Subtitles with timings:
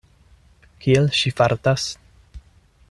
[0.85, 1.87] Kiel ŝi fartas?